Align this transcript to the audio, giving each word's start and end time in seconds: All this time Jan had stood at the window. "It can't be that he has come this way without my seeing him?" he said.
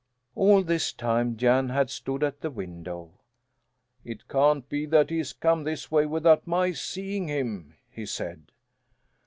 All 0.33 0.63
this 0.63 0.91
time 0.91 1.37
Jan 1.37 1.69
had 1.69 1.91
stood 1.91 2.23
at 2.23 2.41
the 2.41 2.49
window. 2.49 3.19
"It 4.03 4.27
can't 4.27 4.67
be 4.67 4.87
that 4.87 5.11
he 5.11 5.19
has 5.19 5.31
come 5.31 5.63
this 5.63 5.91
way 5.91 6.07
without 6.07 6.47
my 6.47 6.71
seeing 6.71 7.27
him?" 7.27 7.75
he 7.87 8.07
said. 8.07 8.51